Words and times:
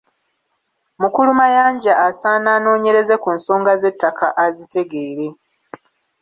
Mukulu 1.01 1.31
Mayanja 1.39 1.93
asaana 2.07 2.49
anoonyereze 2.57 3.15
ku 3.23 3.29
nsonga 3.37 3.71
z'ettaka 3.81 4.27
azitegeere. 4.45 5.27